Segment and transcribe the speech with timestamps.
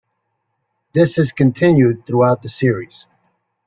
[0.93, 3.05] This is continued throughout the series.